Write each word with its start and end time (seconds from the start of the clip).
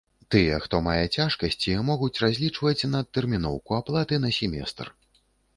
Тыя, 0.35 0.53
хто 0.63 0.79
мае 0.87 1.03
цяжкасці, 1.19 1.75
могуць 1.91 2.21
разлічваць 2.23 2.87
на 2.95 3.05
адтэрміноўку 3.05 3.79
аплаты 3.81 4.15
на 4.25 4.29
семестр. 4.43 4.85